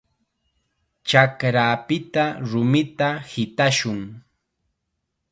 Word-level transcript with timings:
Chakrapita 1.09 2.23
rumita 2.49 3.09
hitashun. 3.31 3.99